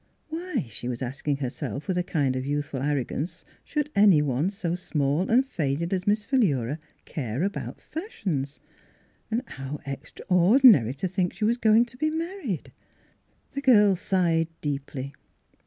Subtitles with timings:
[0.33, 5.29] \ATiy, she was asking herself with a kind of youthful arrogance, should anyone so small
[5.29, 8.59] and faded as Miss Philura care about fashions.?
[9.29, 12.71] And how extraordinary to think she was going to be married.
[13.53, 15.13] The girl sighed deeply.